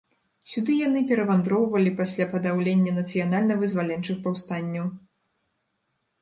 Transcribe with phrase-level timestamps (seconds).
[0.51, 4.87] Сюды яны перавандроўвалі пасля падаўлення нацыянальна-вызваленчых паўстанняў.